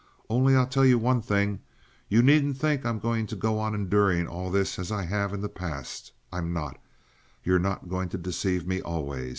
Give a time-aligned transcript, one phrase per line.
[0.31, 1.59] Only I'll tell you one thing.
[2.09, 5.41] You needn't think I'm going to go on enduring all this as I have in
[5.41, 6.11] the past.
[6.33, 6.79] I'm not.
[7.43, 9.29] You're not going to deceive me always.